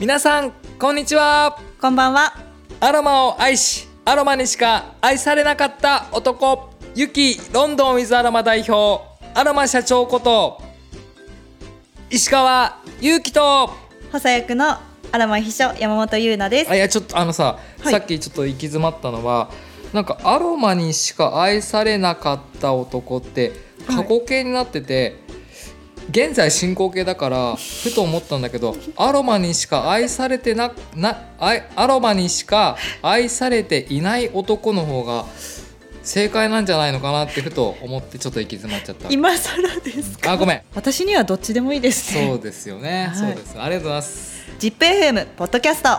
[0.00, 2.32] 皆さんこんにちはこんばんは。
[2.78, 9.02] アロマを愛しアロマにしか愛されなかった男ユキロンドンウィズアロマ代表
[9.34, 10.62] アロマ社長こと
[12.10, 13.74] 石川祐希と補
[14.12, 14.76] 佐役の
[15.10, 16.76] アロマ秘書山本優奈ですあ。
[16.76, 19.50] いやちょっとあのさ、はいさっきちょっと行き詰まったのは
[19.92, 23.50] なんかアロマにしか愛されなかった男って
[23.88, 25.16] 過去形になってて、
[26.10, 35.26] 現在進行形だからふと思ったんだけどアロマにしか愛されてなな愛アロマにしか愛されていない男の方が
[36.02, 39.10] 正解なんじゃないのかなってふと思ってちょっと行き詰まっちゃった。
[39.10, 40.32] 今更ですか？
[40.32, 42.26] あごめん私にはどっちでもいいですね。
[42.26, 45.90] そうですよね、はいそうですありがとうございますジップ FM ポッドキャスト。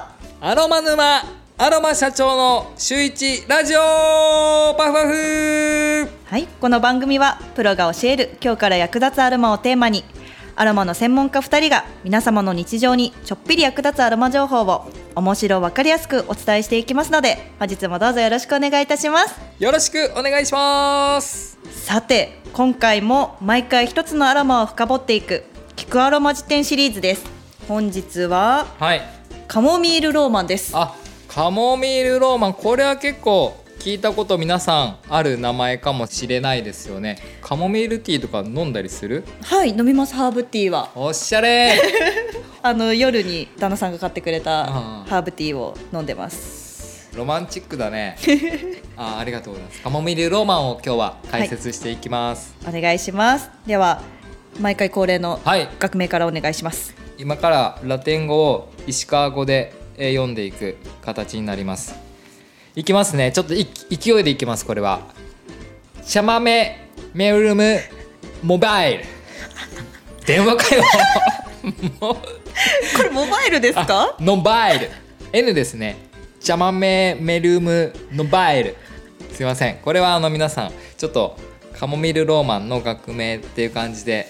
[0.42, 1.24] アロマ沼
[1.62, 3.80] アロマ社長の週一ラジオ
[4.78, 6.10] パフパフ。
[6.24, 10.06] はい、この番組はプロが教える今日から役立つアロマをテーマに
[10.56, 19.36] アロマの専門家2人が皆様の日常にちょっぴり役立つアロマ情報を面白わかりやすくお伝えしていきますので本日もどうぞよろしくお願いいたします。
[19.60, 21.58] よろしくお願いします。
[21.74, 25.44] さて今回も毎回一つのアロマを深掘っていく
[25.76, 27.26] 聞くアロマ辞典シリーズです。
[27.68, 29.02] 本日ははい。
[29.50, 30.72] カモミールローマンです。
[30.74, 30.96] あ
[31.30, 37.18] カモミールローマンこれは結構聞いたこと皆さんある名前かもしれないですよね。
[37.42, 39.24] カモミールティーとか飲んだりする？
[39.44, 40.90] はい飲みますハーブティーは。
[40.96, 41.80] おしゃれ。
[42.62, 47.10] あの夜に旦那さんが買ってくれたハーブティーを飲んでます。
[47.16, 48.18] ロマンチックだね。
[48.98, 49.82] あありがとうございます。
[49.82, 52.54] カモミールローマンを今日は解説していきます。
[52.68, 53.50] お願いします。
[53.66, 54.02] では
[54.60, 56.94] 毎回恒例のはい、学名からお願いします。
[57.18, 61.96] 今からラテン語を石川語でえー読んでいく形になります。
[62.76, 63.32] いきますね。
[63.32, 65.02] ちょっとい勢いでいきますこれは。
[66.04, 67.78] シャマメメルム
[68.42, 69.04] モバイル。
[70.26, 70.84] 電話かよ
[72.00, 72.18] こ
[73.04, 74.16] れモバイルですか？
[74.20, 74.90] ノバイル。
[75.34, 75.98] N ですね。
[76.40, 78.76] シャマメメルムノバイル。
[79.34, 79.78] すいません。
[79.78, 81.38] これはあの皆さんちょっと
[81.80, 84.30] カモミールローマンの学名っていう感じで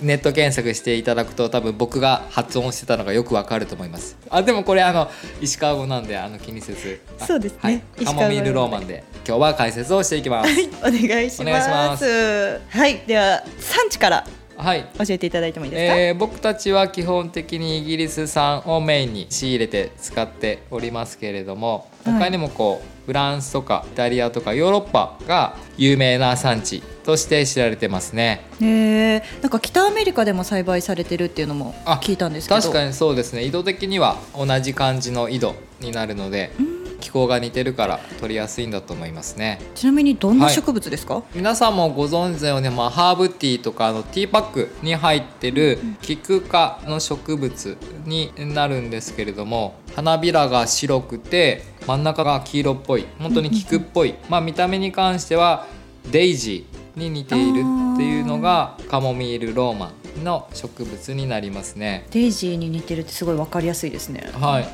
[0.00, 4.16] ネット検索していただくと多分僕が発音してたのがよくわかると思います。
[4.30, 5.10] あでもこれあの
[5.40, 7.00] 石川語なんであの気にせず。
[7.18, 7.58] あそうですね。
[7.62, 9.02] はい、カモミールローマンで。
[9.26, 10.52] 今日は解説をしていきます。
[10.52, 11.42] はいお願いします。
[11.42, 12.60] お願いします。
[12.68, 14.26] はいでは産地から
[14.56, 14.86] はい。
[14.96, 22.14] 教えていただいてもいいですか、えー僕たちは基本的にイギリス産をメインに仕入れて使っておりますけれどもはい。
[22.14, 28.44] 他にもこうフランスとかイタリアとかヨーロッパが有名な産地として知られてますね。
[28.60, 32.60] へえなんか北アメリカでも栽培されてるっていうのもあ聞いたんですけど。
[32.60, 33.44] 確かにそうですね。
[33.44, 36.50] 緯度的には同じ感じの緯度になるので
[37.00, 39.60] 気候が似てるから取りやすいんだと思いますね。
[39.76, 55.66] ちなみにどんなはい植物ですか、皆さんもご存知のように、まあ、ハーブティーとかあのティーパックに入ってるキク科の植物になるんですけれども花びらが白くて真ん中が黄色っぽい本当に菊っぽい、まあ、見た目に関しては
[56.12, 62.06] デイジーに似ているっていうのがカモミールローマンの植物になりますね。
[62.10, 64.30] デイジーに似てるってすごいわかりやすいですね。
[64.34, 64.68] はい、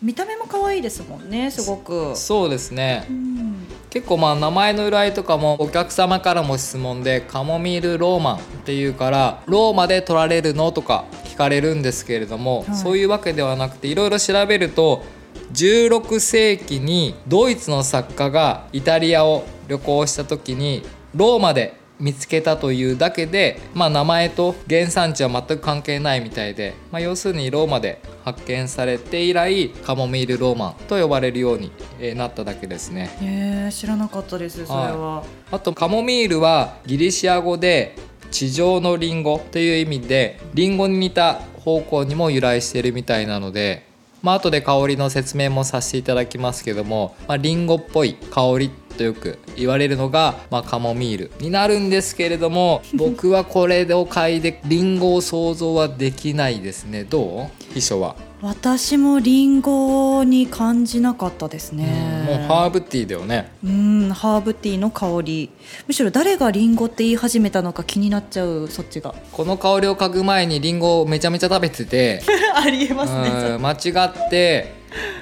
[0.00, 2.14] 見た目も可愛いですもんねすごく。
[2.14, 3.04] そうですね。
[3.10, 3.66] うん。
[3.90, 12.76] 結構まあ名前の由来とかもお客様からも質問でカモミールローマンっていうからローマで取られるのとか聞かれるんですけれども、はい。
[12.76, 15.02] そういうわけではなくていろいろ調べると
[15.52, 20.82] 16世紀にドイツの作家がイタリアを旅行した時に
[21.14, 31.70] ローマで見つけたというだけで、まあ、名前と原産地は全く関係ないみたいで、まあ、要するにローマで発見されて以来カモミールローマンと呼ばれるように
[32.00, 33.16] えーなっただけですね。
[33.20, 37.96] へえ知らなかったですそれは、あとカモミールはギリシア語で
[38.32, 41.34] 地上のリンゴという意味でリンゴに似た
[41.64, 43.86] 方向にも由来しているみたいなので、
[44.22, 57.04] まあ後で香りの説明もさせていただきますけども、まあ、リンゴっぽい香りとよく言われるのが、まあ、カモミールになるんですけれども 僕はこれを嗅いでリンゴを想像はできないですね。
[57.04, 57.74] どう？
[57.74, 62.24] 秘書は、私もリンゴに感じなかったですね。
[62.26, 63.52] もうハーブティーだよね。
[63.62, 65.50] うんハーブティーの香り。
[65.86, 69.14] むしろ誰がリンゴって言い始めたのか気になっちゃうそっちが。
[69.30, 72.20] この香りを嗅ぐ前にリンゴをめちゃめちゃ食べてて。
[72.56, 73.28] ありえますね。
[73.54, 74.74] うん間違って、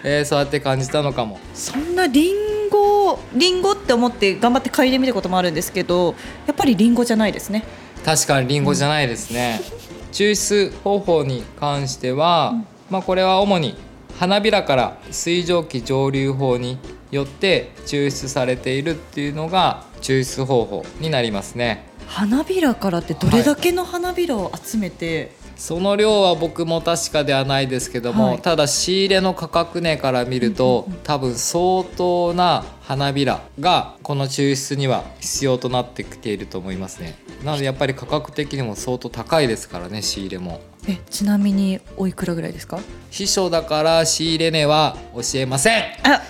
[0.02, 1.38] えーそうやって感じたのかも。
[1.52, 6.14] そんなリンゴリンゴって思って頑張って嗅いでみたこともあるんですけど
[6.46, 7.64] やっぱりリンゴじゃないですね。
[8.02, 9.60] 確かにリンゴじゃないですね、
[10.10, 12.54] 抽出方法に関しては、
[12.90, 13.76] まあこれは主に
[14.18, 16.78] 花びらから水蒸気蒸留法に
[17.10, 21.88] よって抽出されているっていうのが抽出方法になりますね。
[22.06, 25.38] 花びらからってどれだけの花びらを集めて？
[25.56, 28.38] その量は僕も確かではないですけども、はい。
[28.40, 37.14] ただ仕入れの価格値から見ると、多分相当な花びらがこの抽出には必要となってきていると思いますね。
[37.44, 42.78] なのでやっぱり価格的にも相当高いですからね仕入れもえちなみにおいくらぐらいですか？
[43.10, 45.82] 秘書だから仕入れ値は教えません。
[46.02, 46.22] あ。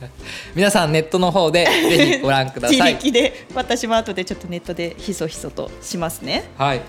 [0.54, 2.94] 皆さんネットの方でぜひご覧くだ自さい。
[2.98, 6.44] 力で私も後でちょっとネットでひそひそとしますね。
[6.56, 6.80] はい。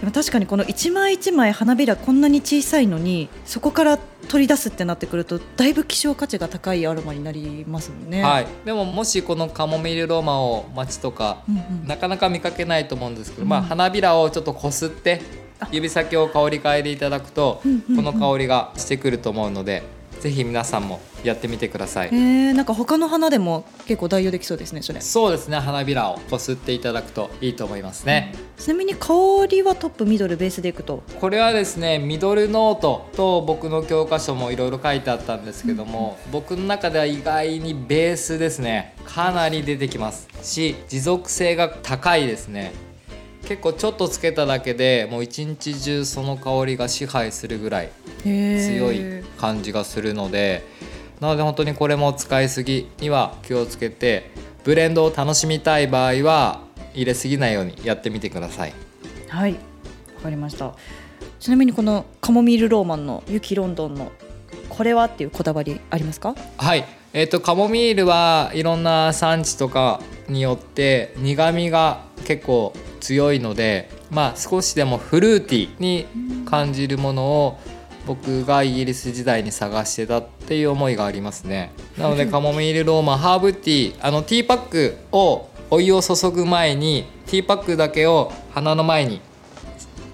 [0.00, 3.98] でも確かにこの一枚一枚花びらこんなに小さいのにそこから
[4.28, 8.22] 取り出すってなってくるとだいぶ希少価値が高いアロマになりますもんね。
[8.22, 11.88] はい、でももしこのカモミールローマを街とかうんうん。
[11.88, 13.48] なかなか見かけないと思うんですけど、うん。
[13.48, 15.20] まあ、花びらをちょっとこすって
[15.70, 17.96] 指先を香り嗅いでいただくとうんうんうん。
[17.96, 19.82] この香りがしてくると思うので
[20.20, 22.08] ぜひ皆さんもやってみてください。
[22.08, 22.10] え。
[22.12, 25.00] ー、なんか他の花でも結構代用できそうですねそれ。
[25.00, 25.58] そうですね。
[25.58, 28.32] 花びらをこすっていただくといいと思いますね。
[28.56, 29.12] ちなみに香
[29.50, 31.02] りはトップミドルベースでいくと？
[31.20, 38.94] これはですねミドルノートと僕の教科書もいろいろ書いてあったんですけども、僕の中では意外にベースですね。
[39.04, 42.72] かなり出てきますし持続性が高いですね
[43.46, 47.90] 結構ちょっとつけただけでもう一日中その香りが支配するぐらい
[48.22, 50.64] 強い感じがするので
[51.20, 54.30] なので本当にこれも使いすぎには気をつけて
[54.64, 56.62] ブレンドを楽しみたい場合は
[56.94, 58.72] 入れすぎないようにやってみてください。
[59.28, 59.58] はいわ
[60.22, 60.74] かりました。
[61.38, 64.10] ちなみにこのカモミールローマンのユキロンドンの
[64.70, 66.34] これはっていうこだわりありますか？
[66.56, 72.72] はい、えー、とカモミールはいろんな産地とかによって苦みが結構
[73.04, 76.06] 強いので、まあ、少しでもフルーティーに
[76.46, 77.58] 感じるものを
[78.06, 81.70] 僕がイギリス時代に探してたっていう思いがありますね。
[81.98, 89.20] なので カモミールローマンハーブティーあのティーパックをお湯を注ぐ前にティーパックだけを鼻の前に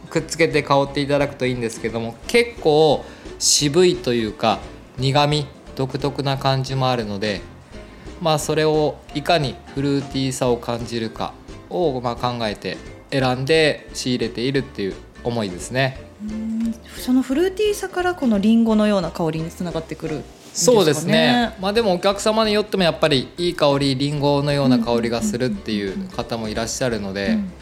[0.09, 3.05] くっつけて香っていただくといいんですけども結構
[3.39, 4.59] 渋いというか
[4.99, 5.47] 苦味
[5.77, 7.41] 独特な感じもあるので
[8.21, 11.35] まあそれをいかにフルーティーさを感じるか
[11.71, 12.77] をまあ考えて
[13.11, 14.95] 選んで仕入れているっていう
[15.25, 15.99] 思いですね。
[16.99, 20.23] そのフルーティーさからこのリンゴのような香りにつながってくる
[20.53, 21.57] そうですね。
[21.61, 27.53] まあでもお客様によってもやっぱりいい香りりんごのような香りがするっていう方もいらっしゃるので、うん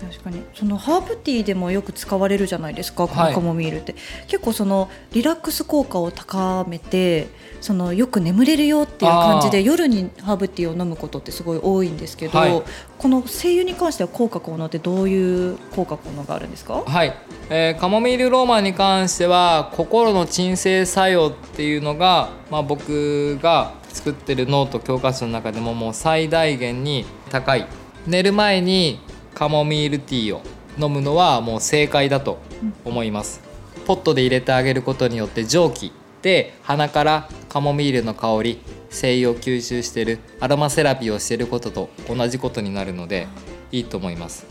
[0.00, 0.42] 確かに。
[0.54, 3.28] そのハーブティーでもよく使われるじゃないですかこはい。
[3.32, 3.94] のカモミールって、
[4.28, 7.28] 結構そのリラックス効果を高めて
[7.60, 12.62] そのよく眠れるよっていう感じで夜にハーブティーを飲むことってすごい多いんですけど、はい。
[12.98, 16.82] この精油に関しては効果効能ってどういう効果効能があるんですか？
[16.86, 17.14] はい、
[17.50, 27.66] えーカモミールローマンに関しては心の鎮静作用っていうのが、まあ、僕が作ってるノート教科書の中でももう最大限に高い。
[28.06, 28.98] 寝る前に
[29.40, 30.42] カモミールティーを
[30.78, 32.40] 飲むのはもう正解だと
[32.84, 33.40] 思います、
[33.86, 38.60] ポットで入れてあげることによって蒸気で鼻からカモミールの香り
[38.90, 43.28] 精油を吸収してるアロマセラピーをしてることと同じことになるので
[43.72, 44.44] いいと思います。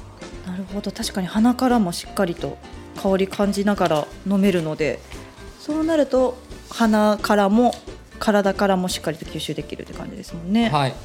[0.48, 0.92] なるほど。
[0.92, 2.58] 確かに鼻からもしっかりと
[3.00, 5.00] 香り感じながら飲めるので
[5.60, 6.36] そうなると
[6.72, 7.76] 鼻からも
[8.18, 10.70] 体からもしっかりと吸収できるって感じですもんね。
[10.70, 10.96] はい、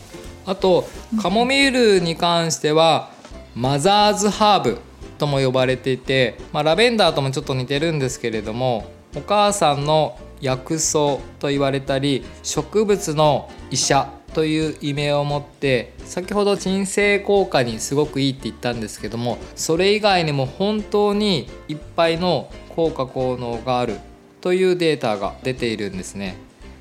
[0.46, 0.88] あと
[1.20, 3.12] カモミールに関しては
[3.54, 4.78] マザーズハーブ
[5.18, 23.98] とも呼ばれていて、まあ、ラベンダーともちょっと似てるんですけれどもお母さんの薬草と言われたり植物の医者という意味を持って先ほど鎮静効果にすごくいいって言ったんですけどもそれ以外にも本当にいっぱいの効果効能がある
[24.40, 26.36] というデータが出ているんですね。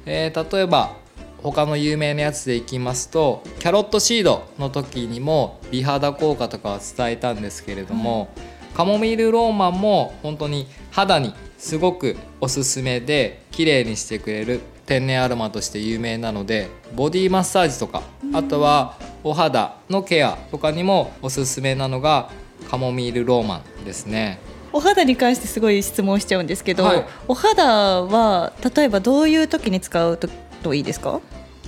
[0.05, 1.02] えー例えば
[1.43, 8.29] 他の有名なやつでいきますとキャロットシードの時にも美肌効果とかは伝えたんですけれども、
[8.73, 22.29] カモミールローマンも本当に肌にすごくおすすめで綺麗にしてくれる天然アロマとして有名なのでボディマッサージとかあとはお肌のケアとかにもおすすめなのが
[22.69, 24.39] カモミールローマンですね。
[24.75, 27.05] お肌に関してすごい質問しちゃうんですけど、はい。
[27.27, 30.17] お肌は例えばどういう時に使う
[30.63, 31.19] とといいですか？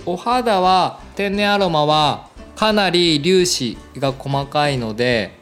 [0.06, 5.38] お肌は天然アロマはかなり粒子が細かいので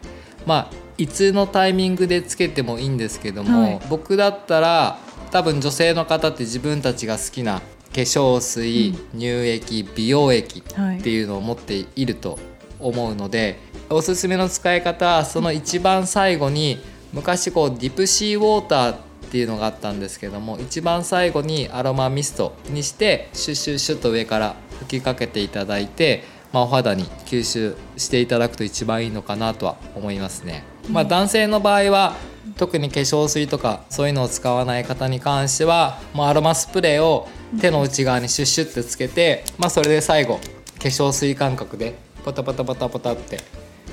[0.45, 3.79] まあいつのタイミングでつけてもいいんですけども、はい。
[3.89, 4.97] 僕だったら
[5.31, 7.65] 多分女性の方って自分たちが好きな化
[8.01, 10.99] 粧水、乳液美容液はい。
[10.99, 12.39] っていうのを持っていると
[12.79, 16.79] 思うので、おすすめの使い方はその一番最後に
[17.11, 30.63] 昔こうディプシーウォーターっていうのがあったんですけども一番最後にアロマミストにしてシュッシュッシュッと上から吹きかけていただいて、まあ、お肌に吸収していただくと一番いいのかなとは思いますね。
[30.89, 32.15] まあ、男性の場合は
[32.57, 37.27] 特に化粧水とかそういうのを使わない方に関してはもうアロマスプレーを
[37.61, 40.41] 手の内側にシュッシュってつけて、まあ、それで最後化
[40.89, 43.39] 粧水感覚でパタパタパタパタって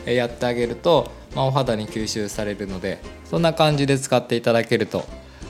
[0.07, 5.05] えやってあげると、まあ、お肌に吸収されるのでそんな感じで使っていただけると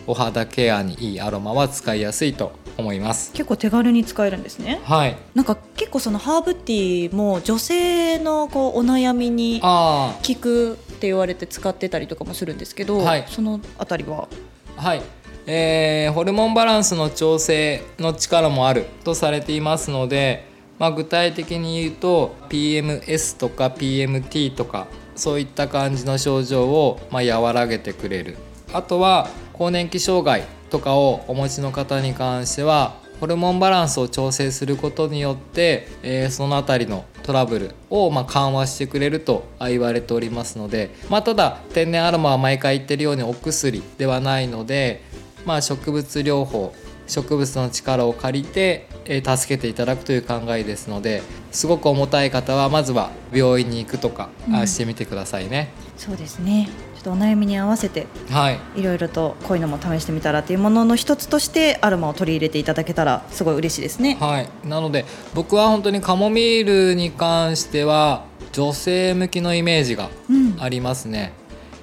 [0.07, 3.33] お肌ケアにいいアロマは使いやすいと思います。
[3.33, 4.80] 結構手軽に使えるんですね。
[4.85, 13.25] はい、なんか結構そのハーブティーも女性のこうお悩みにあ効くって言われて使ってたりとかもするんですけど、はい。
[13.28, 14.28] そのあたりは？
[14.76, 15.02] あはい、
[15.47, 20.47] えーホルモンバランスの調整の力もあるとされていますので、
[20.78, 28.38] まあ、具体的に言うと PMS とか PMT とかそういった感じの症状をまあ和らげてくれる。
[28.73, 29.28] あとは
[29.60, 45.02] 更年期障害とかをお持ちの方に関してはホルモンバランスを調整することによって、えーそのあたりのトラブルをまあ緩和してくれるとあ言われておりますので、まあ、ただ天然アロマは毎回言ってるようにお薬ではないので、
[45.44, 46.74] まあ、植物療法
[47.06, 55.68] 植物の力を借りて、えー助けていただくという考えですのですごく重たい方はまずは病院に行くとか、あうんしてみてくださいね。
[55.98, 56.70] そうですね
[57.00, 58.61] っとお悩みに合わせてはい。
[58.76, 64.16] いろいろとこういうのも試してみたらというものの一つとしてアロマを取り入れていただけたらすごい嬉しいですね。
[64.21, 65.04] はい、なので
[65.35, 71.33] 僕は本当にカモミールに関しては女性向きのイメージがうん、ありますね。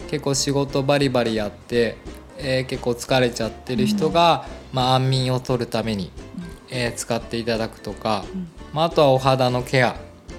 [0.09, 1.97] 結構仕事バリバリやって、
[2.37, 6.11] えー結構疲れちゃってる人が、まあ、安眠を取るために、
[6.69, 8.47] えー使っていただくとか、うん。
[8.73, 9.95] まあ、あとはお肌のケア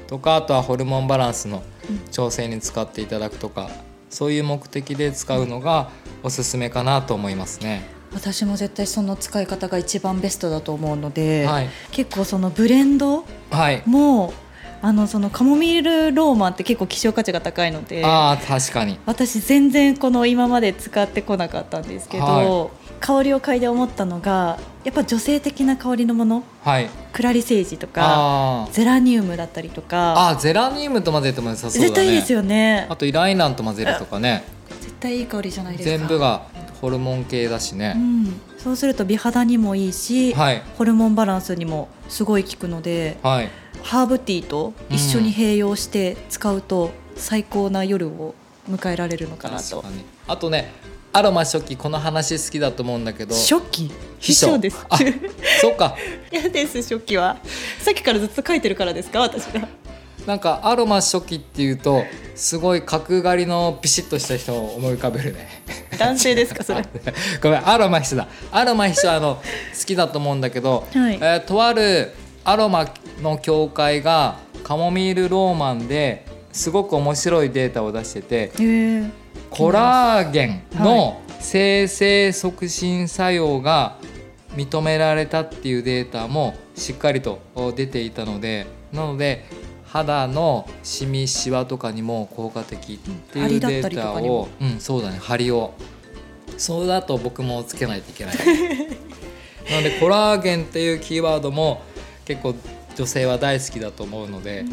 [0.06, 1.62] とかあとはホルモンバランスの
[2.10, 3.70] 調整に使っていただくとか
[4.10, 5.90] そういう目的で使うのが
[6.22, 7.98] おすすめかなと思いますね。
[8.12, 13.82] 私も絶対その使い方が一番ベストだと思うので、はい、結構そのブレンドはい。
[13.86, 14.32] も
[14.80, 18.98] あのそのカモミールローマンって結構希少価値が高いのでああ確かに。
[19.06, 26.44] 私全然この今まで使ってこなかったんですけど、は香りを嗅いで思ったのがやっぱ女性的な香りのもの？
[26.62, 26.88] はい。
[27.12, 30.30] クラリセージとかゼラニウムだったりとか。
[30.30, 31.86] あゼラニウムと混ぜても良さそうだね。
[31.86, 32.86] 絶対いいですよね。
[32.88, 34.44] あとイライランと混ぜるとかね。
[34.80, 35.98] 絶対いい香りじゃないですか。
[35.98, 36.42] 全部が
[36.80, 40.62] ホルモン系だしね、うん、そうすると美肌にもいいし、はい。
[40.76, 43.50] ホルモンバランスにもすごい効くのではい。
[43.82, 48.34] ハーブティーと一緒に併用して使うと最高な夜を
[48.68, 49.82] 迎えられるのかなと。
[49.82, 50.04] 確かに。
[50.26, 50.72] あとね
[51.18, 53.34] アロマ初期この話好きだと思うんだけど。
[53.34, 53.90] 初期？
[54.20, 54.56] 秘書。
[54.56, 54.86] です。
[54.88, 54.96] あ
[55.60, 55.96] そうか。
[56.30, 57.38] 嫌です初期は。
[57.80, 59.18] さっきからずっと書いてるからですか？
[59.20, 59.66] 私が。
[60.26, 62.04] なんかアロマ初期っていうと
[62.36, 65.62] すごい角刈りのピシッとした人を思い浮かべるね。
[65.98, 66.62] 男性ですか？
[66.64, 66.84] それ。
[67.42, 68.28] ごめんアロマ秘書だ。
[68.52, 71.14] アロマ秘書あの好きだと思うんだけど、はい。
[71.14, 72.12] えーとある
[72.44, 72.88] アロマ
[73.20, 79.10] の協会がカモミールローマンですごく面白いデータを出しててへえ
[79.50, 83.96] コラーゲンの生成促進作用が
[84.54, 87.40] 認められたっていうデータもしっかりと
[87.76, 89.44] 出ていたのでなので
[89.86, 95.18] 肌のシミシワとかにも効果的っていうデータをうんそうだね。
[95.18, 95.72] 張りを。
[96.58, 98.36] そうだと僕もつけないといけない。
[99.70, 101.82] なのでコラーゲンっていうキーワードも
[102.26, 102.54] 結構
[102.98, 104.64] 女性は大好きだと思うので、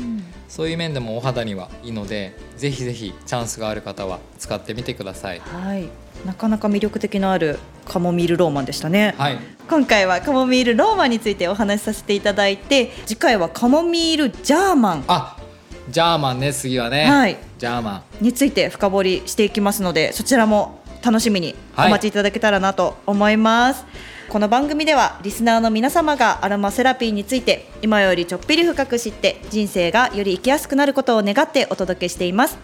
[0.50, 5.40] そういう面でもお肌にはいいのでぜひぜひチャンスがある方は使ってみてください。
[5.40, 5.88] はい。
[6.26, 9.38] なかなか魅力的のあるカモミールローマンでしたね、はい、
[9.70, 15.04] 今回はカモミールローマンについてお話しさせていただいて次回はカモミールジャーマン。
[15.08, 15.38] あ
[15.90, 17.38] ジャーマンね次はね、はい。
[17.60, 18.24] ジャーマン。
[18.24, 21.92] について深掘りしていきますのでそちらも楽しみにおはい。
[21.92, 23.86] 待ちいただけたらなと思います、
[24.28, 32.58] この番組ではリスナーの皆様がアロマセラピーについて今よりちょっぴり深く知って人生がより生きやすくなることを願ってお届けしています。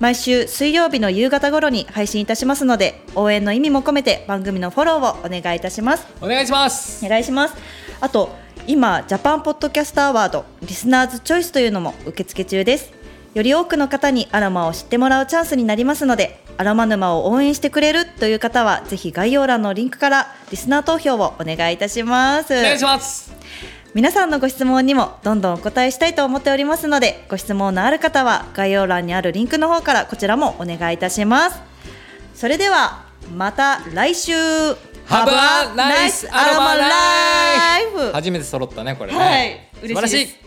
[0.00, 6.06] 毎週水曜日の夕方頃に配信いたしますので応援の意味も込めて番組のフォローをお願いいたします。
[6.20, 7.06] お願いします。
[7.06, 7.54] お願いします。
[8.00, 8.34] あと
[8.66, 12.92] 今ジャパンポッドキャストアワードリスナーズチョイスというのも受付中です。
[13.32, 22.52] より多くの方にアロマを知ってもらうチャンスになりますのでアロマ沼を応援してくれるという方はぜひ概要欄のリンクからリスナー投票をお願いいたします。
[22.58, 23.32] お願いします。
[23.94, 31.60] 皆さんのご質問にもどんどんお答えしたいと思っておりますのでご質問のある方は概要欄にあるリンクの方からこちらもお願いいたします。
[32.34, 34.32] それではまた来週。
[34.32, 34.76] Have
[35.08, 39.60] a nice アロマライフ初めて揃ったねこれね、はい。
[39.84, 40.45] 嬉しい